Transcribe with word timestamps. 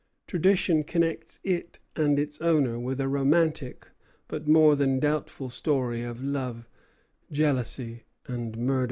Tradition 0.25 0.83
connects 0.83 1.37
it 1.43 1.77
and 1.95 2.17
its 2.17 2.41
owner 2.41 2.79
with 2.79 2.99
a 2.99 3.07
romantic, 3.07 3.87
but 4.27 4.47
more 4.47 4.75
than 4.75 4.97
doubtful, 4.99 5.47
story 5.51 6.01
of 6.01 6.23
love, 6.23 6.67
jealousy, 7.31 8.05
and 8.27 8.57
murder. 8.57 8.79